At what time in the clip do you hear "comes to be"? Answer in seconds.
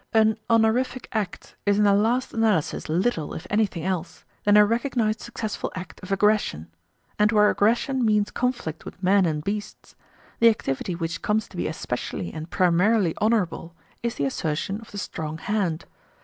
11.21-11.67